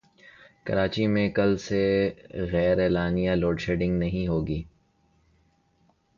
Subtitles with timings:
[0.65, 1.81] کراچی میں کل سے
[2.51, 4.61] غیراعلانیہ لوڈشیڈنگ نہیں ہوگی